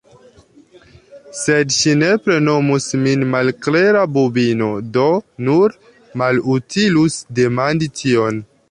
[1.39, 4.71] Sed ŝi nepre nomus min malklera bubino.
[4.97, 5.07] Do,
[5.51, 5.79] nur
[6.25, 8.47] malutilus demandi tion!